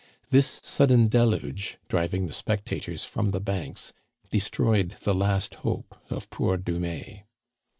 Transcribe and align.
This 0.31 0.59
sudden 0.63 1.09
deluge, 1.09 1.77
driving 1.87 2.25
the 2.25 2.33
spectators 2.33 3.05
from 3.05 3.29
the 3.29 3.39
banks, 3.39 3.93
destroyed 4.31 4.95
the 5.03 5.13
last 5.13 5.53
hope 5.61 5.95
of 6.09 6.27
poor 6.31 6.57
Dumais. 6.57 7.25